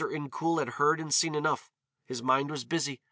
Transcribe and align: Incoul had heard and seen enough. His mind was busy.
Incoul 0.07 0.57
had 0.57 0.67
heard 0.67 0.99
and 0.99 1.13
seen 1.13 1.35
enough. 1.35 1.69
His 2.07 2.23
mind 2.23 2.49
was 2.49 2.65
busy. 2.65 2.99